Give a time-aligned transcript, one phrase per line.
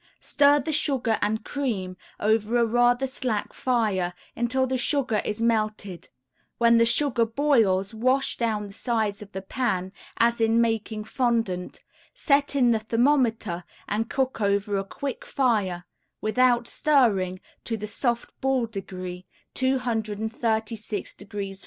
[0.19, 6.09] Stir the sugar and cream, over a rather slack fire, until the sugar is melted,
[6.57, 11.83] when the sugar boils wash down the sides of the pan as in making fondant,
[12.15, 15.85] set in the thermometer and cook over a quick fire,
[16.19, 21.21] without stirring, to the soft ball degree, 236°
[21.53, 21.57] F.